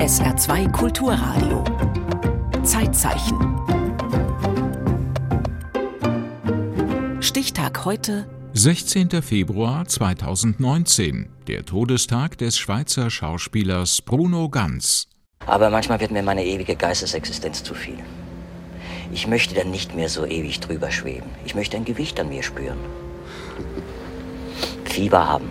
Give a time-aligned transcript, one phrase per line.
[0.00, 1.62] SR2 Kulturradio.
[2.62, 3.38] Zeitzeichen.
[7.20, 9.20] Stichtag heute 16.
[9.20, 15.06] Februar 2019, der Todestag des Schweizer Schauspielers Bruno Ganz.
[15.44, 17.98] Aber manchmal wird mir meine ewige Geistesexistenz zu viel.
[19.12, 21.28] Ich möchte dann nicht mehr so ewig drüber schweben.
[21.44, 22.78] Ich möchte ein Gewicht an mir spüren.
[24.86, 25.50] Fieber haben.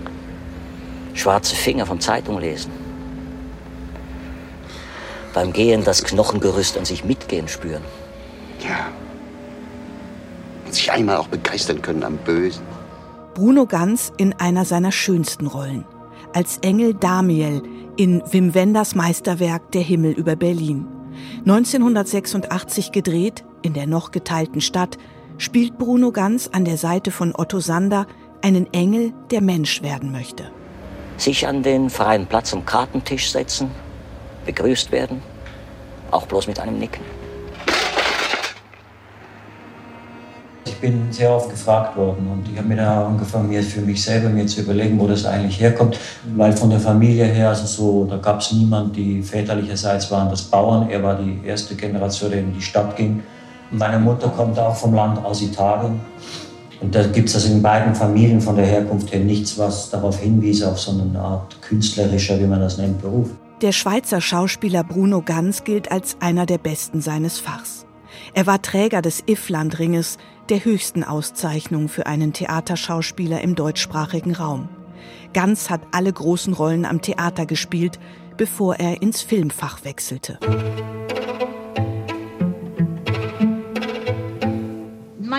[1.13, 2.78] Schwarze Finger von Zeitung lesen
[5.39, 7.81] beim Gehen das Knochengerüst an sich mitgehen spüren.
[8.61, 8.89] Ja.
[10.65, 12.61] Und sich einmal auch begeistern können am Bösen.
[13.35, 15.85] Bruno Ganz in einer seiner schönsten Rollen.
[16.33, 17.63] Als Engel Damiel
[17.95, 20.85] in Wim Wenders Meisterwerk Der Himmel über Berlin.
[21.45, 24.97] 1986 gedreht, in der noch geteilten Stadt,
[25.37, 28.07] spielt Bruno Ganz an der Seite von Otto Sander
[28.41, 30.51] einen Engel, der Mensch werden möchte.
[31.15, 33.71] Sich an den freien Platz am Kartentisch setzen,
[34.45, 35.21] begrüßt werden,
[36.11, 37.01] auch bloß mit einem Nicken.
[40.65, 44.01] Ich bin sehr oft gefragt worden und ich habe mir da angefangen, mir für mich
[44.01, 45.99] selber mir zu überlegen, wo das eigentlich herkommt.
[46.35, 50.43] Weil von der Familie her, also so, da gab es niemand, die väterlicherseits waren das
[50.43, 50.89] Bauern.
[50.89, 53.21] Er war die erste Generation, die in die Stadt ging.
[53.71, 55.99] Meine Mutter kommt auch vom Land aus Italien.
[56.79, 60.19] Und da gibt es also in beiden Familien von der Herkunft her nichts, was darauf
[60.19, 63.29] hinwies, auf so eine Art künstlerischer, wie man das nennt, Beruf.
[63.61, 67.85] Der Schweizer Schauspieler Bruno Ganz gilt als einer der besten seines Fachs.
[68.33, 74.69] Er war Träger des Ifflandringes, der höchsten Auszeichnung für einen Theaterschauspieler im deutschsprachigen Raum.
[75.33, 77.99] Ganz hat alle großen Rollen am Theater gespielt,
[78.37, 80.39] bevor er ins Filmfach wechselte.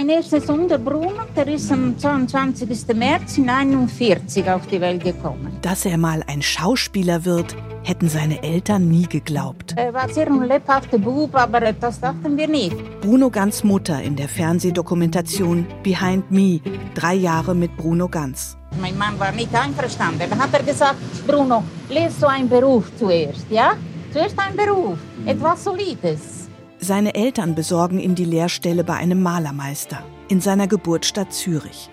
[0.00, 2.96] Mein erster Sohn, der Bruno, der ist am 22.
[2.96, 5.58] März 1941 auf die Welt gekommen.
[5.60, 9.74] Dass er mal ein Schauspieler wird, hätten seine Eltern nie geglaubt.
[9.76, 12.74] Er war sehr ein lebhafter Bub, aber das dachten wir nicht.
[13.02, 16.62] Bruno Ganz Mutter in der Fernsehdokumentation Behind Me,
[16.94, 18.56] drei Jahre mit Bruno Ganz.
[18.80, 20.22] Mein Mann war nicht einverstanden.
[20.30, 23.72] Dann hat er gesagt, Bruno, lest so einen Beruf zuerst, ja?
[24.14, 26.39] Zuerst ein Beruf, etwas Solides.
[26.82, 31.90] Seine Eltern besorgen ihm die Lehrstelle bei einem Malermeister in seiner Geburtsstadt Zürich.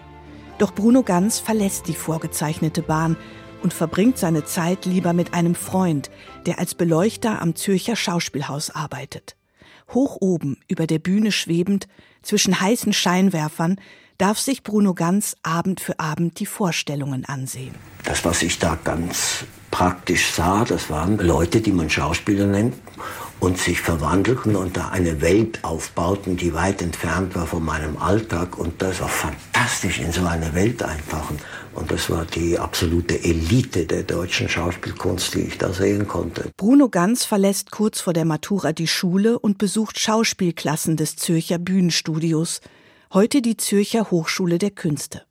[0.60, 3.18] Doch Bruno Ganz verlässt die vorgezeichnete Bahn
[3.62, 6.10] und verbringt seine Zeit lieber mit einem Freund,
[6.46, 9.36] der als Beleuchter am Zürcher Schauspielhaus arbeitet.
[9.94, 11.88] Hoch oben, über der Bühne schwebend,
[12.22, 13.82] zwischen heißen Scheinwerfern,
[14.18, 17.76] darf sich Bruno Ganz Abend für Abend die Vorstellungen ansehen.
[18.06, 22.74] Das, was ich da ganz praktisch sah, das waren Leute, die man Schauspieler nennt
[23.40, 28.58] und sich verwandelten und da eine Welt aufbauten, die weit entfernt war von meinem Alltag.
[28.58, 31.38] Und das war fantastisch, in so eine Welt eintauchen.
[31.74, 36.50] Und das war die absolute Elite der deutschen Schauspielkunst, die ich da sehen konnte.
[36.58, 42.62] Bruno Ganz verlässt kurz vor der Matura die Schule und besucht Schauspielklassen des Zürcher Bühnenstudios,
[43.14, 45.22] heute die Zürcher Hochschule der Künste.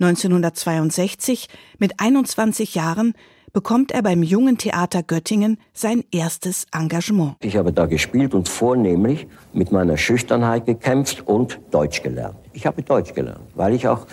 [0.00, 3.14] 1962, mit 21 Jahren,
[3.56, 7.36] bekommt er beim Jungen Theater Göttingen sein erstes Engagement.
[7.40, 12.36] Ich habe da gespielt und vornehmlich mit meiner Schüchternheit gekämpft und Deutsch gelernt.
[12.52, 14.06] Ich habe Deutsch gelernt, weil ich auch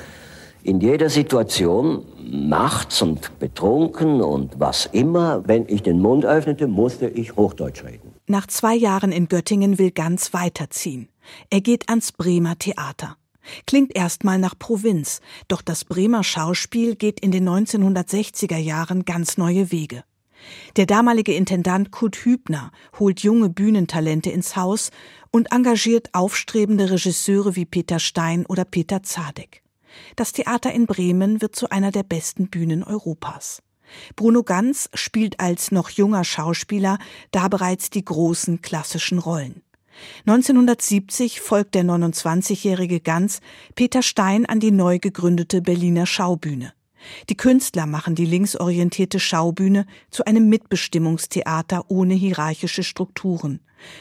[0.64, 7.10] in jeder Situation, nachts und betrunken und was immer, wenn ich den Mund öffnete, musste
[7.10, 8.14] ich Hochdeutsch reden.
[8.28, 11.10] Nach zwei Jahren in Göttingen will Ganz weiterziehen.
[11.50, 13.18] Er geht ans Bremer Theater.
[13.66, 19.72] Klingt erstmal nach Provinz, doch das Bremer Schauspiel geht in den 1960er Jahren ganz neue
[19.72, 20.04] Wege.
[20.76, 24.92] Der damalige Intendant Kurt Hübner holt junge Bühnentalente ins Haus
[25.32, 29.62] und engagiert aufstrebende Regisseure wie Peter Stein oder Peter Zadek.
[30.16, 33.62] Das Theater in Bremen wird zu einer der besten Bühnen Europas.
[34.16, 36.98] Bruno Ganz spielt als noch junger Schauspieler
[37.32, 39.62] da bereits die großen klassischen Rollen.
[40.26, 43.40] 1970 folgt der 29-jährige Ganz
[43.76, 46.74] Peter Stein an die neu gegründete Berliner Schaubühne.
[47.30, 53.60] Die Künstler machen die linksorientierte Schaubühne zu einem Mitbestimmungstheater ohne hierarchische Strukturen.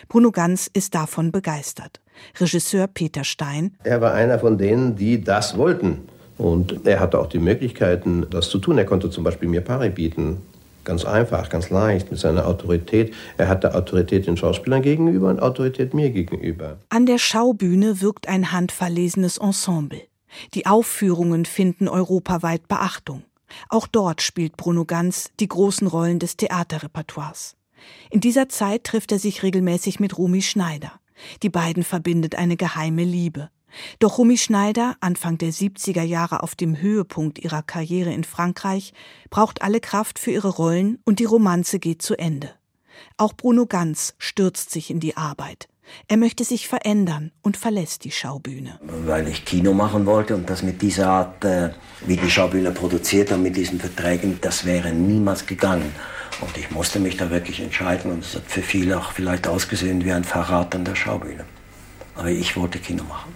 [0.09, 2.01] Bruno Ganz ist davon begeistert.
[2.39, 3.77] Regisseur Peter Stein.
[3.83, 6.09] Er war einer von denen, die das wollten.
[6.39, 8.79] Und er hatte auch die Möglichkeiten, das zu tun.
[8.79, 10.39] Er konnte zum Beispiel mir Pari bieten.
[10.85, 13.15] Ganz einfach, ganz leicht, mit seiner Autorität.
[13.39, 16.79] Er hatte Autorität den Schauspielern gegenüber und Autorität mir gegenüber.
[16.89, 20.03] An der Schaubühne wirkt ein handverlesenes Ensemble.
[20.55, 23.23] Die Aufführungen finden europaweit Beachtung.
[23.69, 27.57] Auch dort spielt Bruno Ganz die großen Rollen des Theaterrepertoires.
[28.11, 30.93] In dieser Zeit trifft er sich regelmäßig mit Rumi Schneider.
[31.43, 33.51] Die beiden verbindet eine geheime Liebe.
[33.99, 38.93] Doch Rumi Schneider, Anfang der 70er Jahre auf dem Höhepunkt ihrer Karriere in Frankreich,
[39.31, 42.51] braucht alle Kraft für ihre Rollen und die Romanze geht zu Ende.
[43.17, 45.69] Auch Bruno Ganz stürzt sich in die Arbeit.
[46.09, 48.79] Er möchte sich verändern und verlässt die Schaubühne.
[48.83, 51.71] Weil ich Kino machen wollte und das mit dieser Art, äh,
[52.07, 55.95] wie die Schaubühne produziert und mit diesen Verträgen, das wäre niemals gegangen.
[56.41, 60.05] Und ich musste mich da wirklich entscheiden und es hat für viele auch vielleicht ausgesehen
[60.05, 61.45] wie ein Verrat an der Schaubühne.
[62.15, 63.35] Aber ich wollte Kino machen.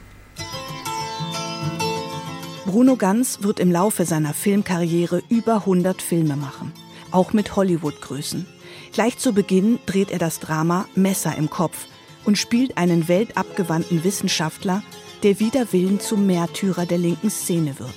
[2.66, 6.72] Bruno Ganz wird im Laufe seiner Filmkarriere über 100 Filme machen,
[7.12, 8.44] auch mit Hollywood-Größen.
[8.92, 11.86] Gleich zu Beginn dreht er das Drama Messer im Kopf
[12.24, 14.82] und spielt einen weltabgewandten Wissenschaftler,
[15.22, 17.94] der wider Willen zum Märtyrer der linken Szene wird.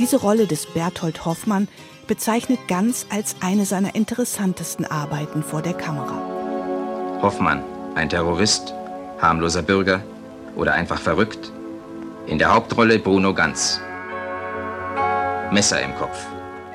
[0.00, 1.68] Diese Rolle des Berthold Hoffmann
[2.08, 7.20] bezeichnet Ganz als eine seiner interessantesten Arbeiten vor der Kamera.
[7.22, 7.62] Hoffmann,
[7.94, 8.74] ein Terrorist,
[9.20, 10.02] harmloser Bürger
[10.56, 11.52] oder einfach verrückt?
[12.26, 13.80] In der Hauptrolle Bruno Ganz.
[15.52, 16.16] Messer im Kopf.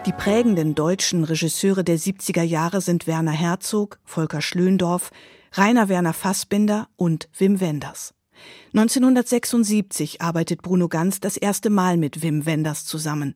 [0.05, 5.09] Die prägenden deutschen Regisseure der 70er Jahre sind Werner Herzog, Volker Schlöndorff,
[5.53, 8.13] Rainer Werner Fassbinder und Wim Wenders.
[8.73, 13.35] 1976 arbeitet Bruno Ganz das erste Mal mit Wim Wenders zusammen.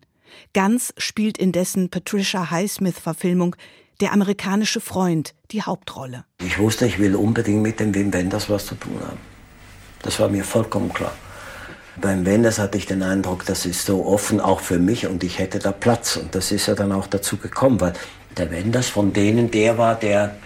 [0.53, 3.55] Ganz spielt in dessen Patricia Highsmith-Verfilmung
[3.99, 6.25] Der amerikanische Freund die Hauptrolle.
[6.39, 9.17] Ich wusste, ich will unbedingt mit dem Wim Wenders was zu tun haben.
[10.03, 11.13] Das war mir vollkommen klar.
[11.99, 15.39] Beim Wenders hatte ich den Eindruck, das ist so offen auch für mich und ich
[15.39, 16.15] hätte da Platz.
[16.15, 17.93] Und das ist ja dann auch dazu gekommen, weil
[18.37, 20.37] der Wenders von denen der war, der,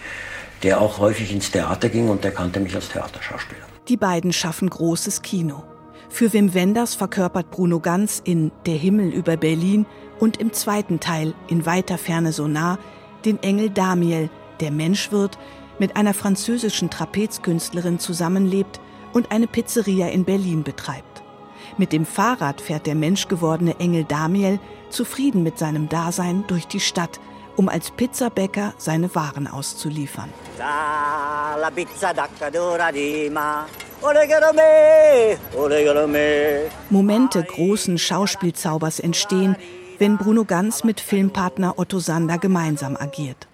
[0.62, 3.62] der auch häufig ins Theater ging und der kannte mich als Theaterschauspieler.
[3.88, 5.62] Die beiden schaffen großes Kino.
[6.08, 9.86] Für Wim Wenders verkörpert Bruno Ganz in Der Himmel über Berlin
[10.18, 12.78] und im zweiten Teil in weiter Ferne so nah
[13.24, 15.38] den Engel Damiel, der Mensch wird,
[15.78, 18.80] mit einer französischen Trapezkünstlerin zusammenlebt
[19.12, 21.22] und eine Pizzeria in Berlin betreibt.
[21.78, 24.58] Mit dem Fahrrad fährt der menschgewordene Engel Damiel
[24.88, 27.20] zufrieden mit seinem Dasein durch die Stadt,
[27.56, 30.32] um als Pizzabäcker seine Waren auszuliefern.
[36.90, 39.56] Momente großen Schauspielzaubers entstehen,
[39.98, 43.48] wenn Bruno Ganz mit Filmpartner Otto Sander gemeinsam agiert.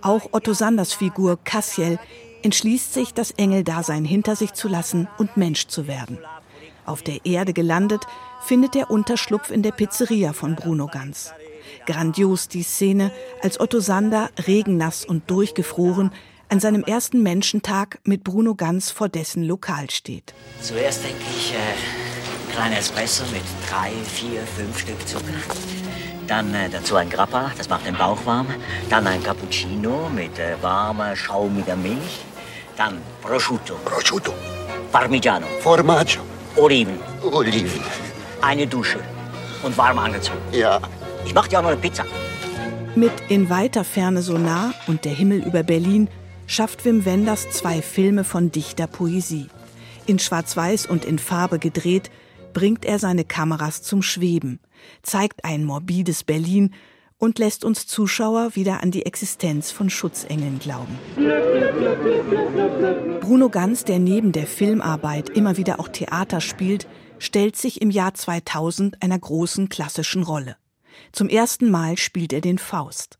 [0.00, 1.98] Auch Otto Sanders Figur Cassiel
[2.42, 6.18] entschließt sich, das Engeldasein hinter sich zu lassen und Mensch zu werden.
[6.88, 8.06] Auf der Erde gelandet,
[8.40, 11.34] findet er Unterschlupf in der Pizzeria von Bruno Ganz.
[11.86, 13.12] Grandios die Szene,
[13.42, 16.12] als Otto Sander, regennass und durchgefroren,
[16.48, 20.32] an seinem ersten Menschentag mit Bruno Ganz vor dessen Lokal steht.
[20.62, 25.24] Zuerst denke ich, äh, kleiner Espresso mit drei, vier, fünf Stück Zucker.
[26.26, 28.46] Dann äh, dazu ein Grappa, das macht den Bauch warm.
[28.88, 32.24] Dann ein Cappuccino mit äh, warmer, schaumiger Milch.
[32.78, 33.74] Dann Prosciutto.
[33.84, 34.32] Prosciutto.
[34.90, 35.46] Parmigiano.
[35.60, 36.27] Formaggio.
[36.58, 36.98] Oliven.
[37.22, 37.80] Oliven.
[38.42, 38.98] Eine Dusche.
[39.62, 40.40] Und warm angezogen.
[40.50, 40.80] Ja.
[41.24, 42.04] Ich mach dir auch noch eine Pizza.
[42.96, 46.08] Mit In weiter Ferne so nah und Der Himmel über Berlin
[46.48, 49.46] schafft Wim Wenders zwei Filme von dichter Poesie.
[50.06, 52.10] In Schwarz-Weiß und in Farbe gedreht,
[52.54, 54.58] bringt er seine Kameras zum Schweben,
[55.02, 56.74] zeigt ein morbides Berlin
[57.18, 60.98] und lässt uns Zuschauer wieder an die Existenz von Schutzengeln glauben.
[63.20, 66.86] Bruno Ganz, der neben der Filmarbeit immer wieder auch Theater spielt,
[67.18, 70.56] stellt sich im Jahr 2000 einer großen klassischen Rolle.
[71.12, 73.18] Zum ersten Mal spielt er den Faust.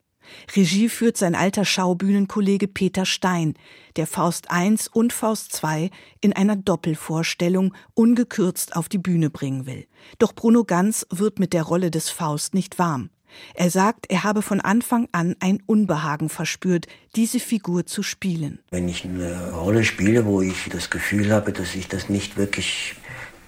[0.55, 3.55] Regie führt sein alter Schaubühnenkollege Peter Stein,
[3.97, 5.91] der Faust I und Faust II
[6.21, 9.87] in einer Doppelvorstellung ungekürzt auf die Bühne bringen will.
[10.19, 13.11] Doch Bruno Ganz wird mit der Rolle des Faust nicht warm.
[13.55, 18.59] Er sagt, er habe von Anfang an ein Unbehagen verspürt, diese Figur zu spielen.
[18.71, 22.97] Wenn ich eine Rolle spiele, wo ich das Gefühl habe, dass ich das nicht wirklich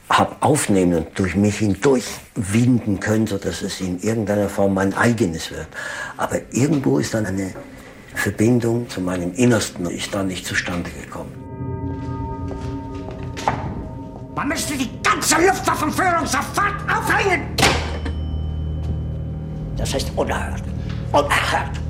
[0.08, 5.68] habe aufnehmen und durch mich hindurchwinden können, sodass es in irgendeiner Form mein eigenes wird.
[6.16, 7.54] Aber irgendwo ist dann eine
[8.14, 11.32] Verbindung zu meinem Innersten ist dann nicht zustande gekommen.
[14.34, 17.69] Man müsste die ganze Luftwaffenführung sofort aufhängen!
[19.80, 20.62] Das ist unerhört.
[21.10, 21.80] Unerhört.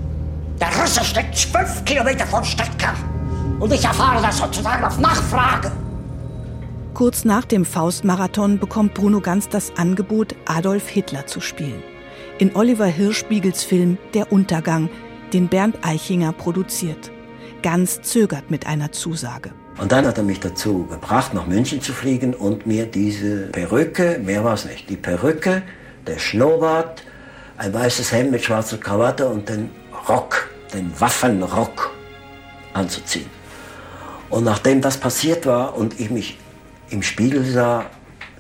[0.61, 2.95] Der Russe steckt zwölf Kilometer von Stecker.
[3.59, 5.73] Und ich erfahre das sozusagen auf Nachfrage.
[6.95, 11.83] Kurz nach dem Faustmarathon bekommt Bruno Ganz das Angebot, Adolf Hitler zu spielen.
[12.39, 14.89] In Oliver Hirschbiegels Film Der Untergang,
[15.33, 17.11] den Bernd Eichinger produziert.
[17.63, 19.51] Ganz zögert mit einer Zusage.
[19.79, 24.21] Und dann hat er mich dazu gebracht, nach München zu fliegen und mir diese Perücke,
[24.25, 25.63] mehr war es nicht, die Perücke,
[26.07, 27.03] der Schnurrbart,
[27.61, 29.71] ein weißes Hemd mit schwarzer Krawatte und den
[30.09, 31.91] Rock, den Waffenrock
[32.73, 33.29] anzuziehen.
[34.31, 36.39] Und nachdem das passiert war und ich mich
[36.89, 37.85] im Spiegel sah,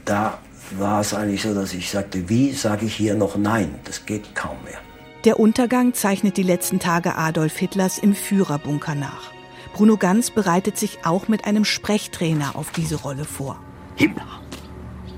[0.07, 0.39] da
[0.79, 3.75] war es eigentlich so, dass ich sagte, wie sage ich hier noch Nein?
[3.85, 4.79] Das geht kaum mehr.
[5.27, 9.31] Der Untergang zeichnet die letzten Tage Adolf Hitlers im Führerbunker nach.
[9.75, 13.61] Bruno Ganz bereitet sich auch mit einem Sprechtrainer auf diese Rolle vor.
[13.97, 14.41] Himmler!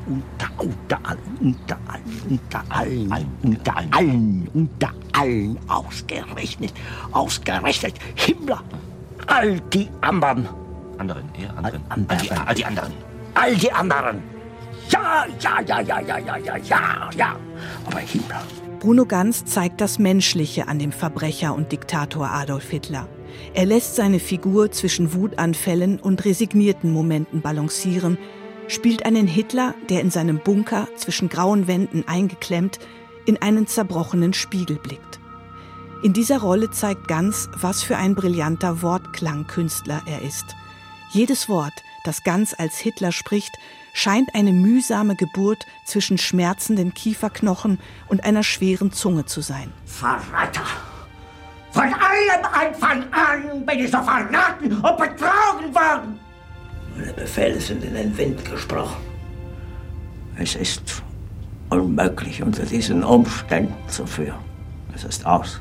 [0.06, 6.72] Unter, unter allen, unter allen, unter allen, unter allen, unter allen, ausgerechnet,
[7.12, 8.62] ausgerechnet Himmler!
[9.26, 10.48] All die anderen.
[10.98, 11.80] Anderen, eher anderen.
[11.88, 12.92] All, all, die, all die anderen.
[13.34, 14.22] All die anderen.
[14.90, 17.36] Ja, ja, ja, ja, ja, ja, ja, ja, ja.
[17.86, 18.42] Aber Himmler.
[18.80, 23.06] Bruno Ganz zeigt das Menschliche an dem Verbrecher und Diktator Adolf Hitler.
[23.54, 28.18] Er lässt seine Figur zwischen Wutanfällen und resignierten Momenten balancieren,
[28.68, 32.78] spielt einen Hitler, der in seinem Bunker zwischen grauen Wänden eingeklemmt
[33.26, 35.20] in einen zerbrochenen Spiegel blickt.
[36.02, 40.44] In dieser Rolle zeigt Ganz, was für ein brillanter Wortklangkünstler er ist.
[41.10, 43.56] Jedes Wort, das Ganz als Hitler spricht,
[43.92, 47.78] scheint eine mühsame Geburt zwischen schmerzenden Kieferknochen
[48.08, 49.72] und einer schweren Zunge zu sein.
[49.84, 50.62] Verräter!
[51.70, 56.01] Von allem Anfang an bin ich so verraten und betrogen worden.
[57.22, 59.00] Befehle sind in den Wind gesprochen.
[60.36, 61.04] Es ist
[61.70, 64.40] unmöglich, unter diesen Umständen zu führen.
[64.92, 65.60] Es ist aus.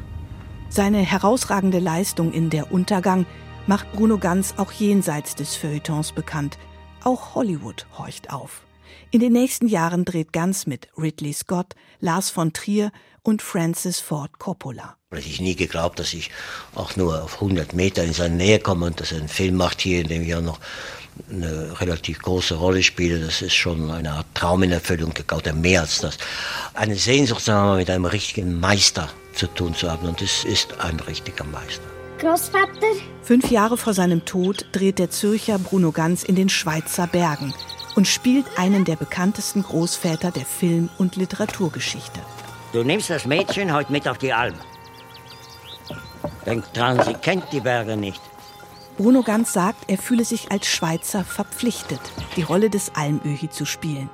[0.69, 3.27] Seine herausragende Leistung in Der Untergang
[3.67, 6.57] macht Bruno Ganz auch jenseits des Feuilletons bekannt.
[7.03, 8.63] Auch Hollywood horcht auf.
[9.11, 12.91] In den nächsten Jahren dreht Ganz mit Ridley Scott, Lars von Trier
[13.21, 14.95] und Francis Ford Coppola.
[15.11, 16.31] Hätte ich nie geglaubt, dass ich
[16.73, 19.81] auch nur auf 100 Meter in seine Nähe komme und dass er einen Film macht
[19.81, 20.59] hier, in dem ich auch noch
[21.29, 23.19] eine relativ große Rolle spiele.
[23.19, 26.17] Das ist schon eine Art Traum in Erfüllung gegangen, oder mehr als das.
[26.73, 30.07] Eine Sehnsucht, sagen wir, mit einem richtigen Meister zu tun zu haben.
[30.07, 31.83] Und das ist ein richtiger Meister.
[32.19, 32.69] Großvater?
[33.23, 37.53] Fünf Jahre vor seinem Tod dreht der Zürcher Bruno Ganz in den Schweizer Bergen
[37.95, 42.19] und spielt einen der bekanntesten Großväter der Film- und Literaturgeschichte.
[42.73, 44.55] Du nimmst das Mädchen heute mit auf die Alm.
[46.45, 48.21] Denk dran, sie kennt die Berge nicht.
[49.01, 51.99] Bruno Ganz sagt, er fühle sich als Schweizer verpflichtet,
[52.35, 54.11] die Rolle des Almöhi zu spielen.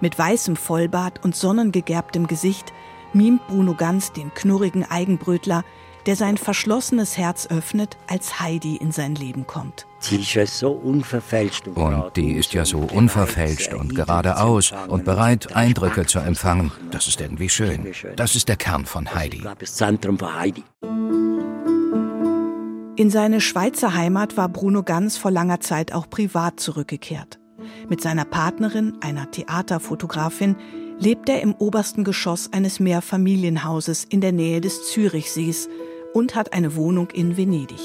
[0.00, 2.72] Mit weißem Vollbart und sonnengegerbtem Gesicht
[3.12, 5.64] mimt Bruno Ganz den knurrigen Eigenbrötler,
[6.06, 9.86] der sein verschlossenes Herz öffnet, als Heidi in sein Leben kommt.
[9.98, 11.68] Sie ist ja so unverfälscht.
[11.68, 16.72] Und die ist ja so unverfälscht und geradeaus und bereit, Eindrücke zu empfangen.
[16.90, 17.92] Das ist irgendwie schön.
[18.16, 19.46] Das ist der Kern von Heidi.
[19.58, 20.64] Das Zentrum von Heidi.
[23.02, 27.40] In seine Schweizer Heimat war Bruno Ganz vor langer Zeit auch privat zurückgekehrt.
[27.88, 30.54] Mit seiner Partnerin, einer Theaterfotografin,
[31.00, 35.68] lebt er im obersten Geschoss eines Mehrfamilienhauses in der Nähe des Zürichsees
[36.14, 37.80] und hat eine Wohnung in Venedig.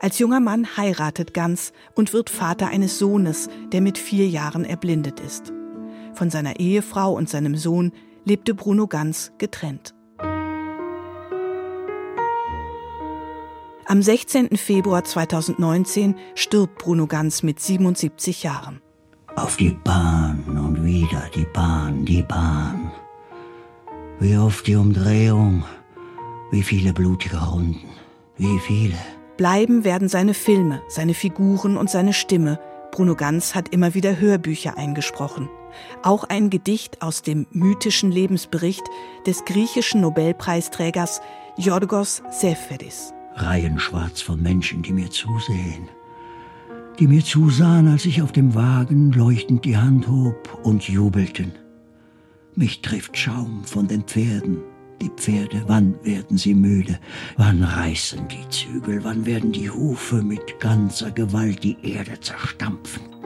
[0.00, 5.20] Als junger Mann heiratet Ganz und wird Vater eines Sohnes, der mit vier Jahren erblindet
[5.20, 5.52] ist.
[6.14, 7.92] Von seiner Ehefrau und seinem Sohn
[8.24, 9.94] lebte Bruno Ganz getrennt.
[13.90, 14.58] Am 16.
[14.58, 18.82] Februar 2019 stirbt Bruno Ganz mit 77 Jahren.
[19.34, 22.92] Auf die Bahn und wieder die Bahn, die Bahn.
[24.20, 25.64] Wie oft die Umdrehung,
[26.50, 27.88] wie viele blutige Runden,
[28.36, 28.98] wie viele.
[29.38, 32.60] Bleiben werden seine Filme, seine Figuren und seine Stimme.
[32.92, 35.48] Bruno Ganz hat immer wieder Hörbücher eingesprochen.
[36.02, 38.84] Auch ein Gedicht aus dem mythischen Lebensbericht
[39.26, 41.22] des griechischen Nobelpreisträgers
[41.56, 43.14] Yorgos Seferis.
[43.42, 45.88] Reihen schwarz von Menschen, die mir zusehen.
[46.98, 51.52] Die mir zusahen, als ich auf dem Wagen leuchtend die Hand hob und jubelten.
[52.54, 54.58] Mich trifft Schaum von den Pferden.
[55.00, 56.98] Die Pferde, wann werden sie müde?
[57.36, 59.04] Wann reißen die Zügel?
[59.04, 63.17] Wann werden die Hufe mit ganzer Gewalt die Erde zerstampfen?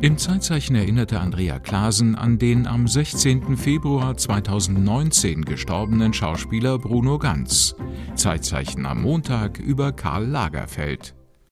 [0.00, 3.56] Im Zeitzeichen erinnerte Andrea Klasen an den am 16.
[3.56, 7.74] Februar 2019 gestorbenen Schauspieler Bruno Ganz.
[8.14, 11.17] Zeitzeichen am Montag über Karl Lagerfeld.